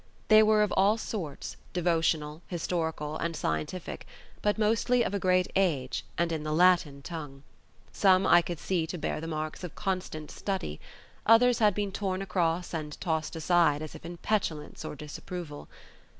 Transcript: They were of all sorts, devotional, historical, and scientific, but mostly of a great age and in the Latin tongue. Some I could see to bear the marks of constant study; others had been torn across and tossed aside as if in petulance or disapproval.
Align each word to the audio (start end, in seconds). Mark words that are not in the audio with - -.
They 0.29 0.41
were 0.41 0.63
of 0.63 0.71
all 0.75 0.97
sorts, 0.97 1.57
devotional, 1.73 2.41
historical, 2.47 3.17
and 3.17 3.35
scientific, 3.35 4.07
but 4.41 4.57
mostly 4.57 5.03
of 5.05 5.13
a 5.13 5.19
great 5.19 5.45
age 5.55 6.03
and 6.17 6.31
in 6.31 6.41
the 6.41 6.53
Latin 6.55 7.03
tongue. 7.03 7.43
Some 7.91 8.25
I 8.25 8.41
could 8.41 8.57
see 8.57 8.87
to 8.87 8.97
bear 8.97 9.21
the 9.21 9.27
marks 9.27 9.63
of 9.63 9.75
constant 9.75 10.31
study; 10.31 10.79
others 11.27 11.59
had 11.59 11.75
been 11.75 11.91
torn 11.91 12.23
across 12.23 12.73
and 12.73 12.99
tossed 12.99 13.35
aside 13.35 13.83
as 13.83 13.93
if 13.93 14.03
in 14.03 14.17
petulance 14.17 14.83
or 14.83 14.95
disapproval. 14.95 15.67